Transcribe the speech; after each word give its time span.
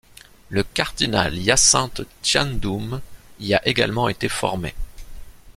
Le 0.49 0.63
cardinal 0.63 1.35
Hyacinthe 1.37 2.01
Thiandoum 2.23 3.01
y 3.39 3.53
a 3.53 3.61
également 3.67 4.09
été 4.09 4.29
formé. 4.29 4.73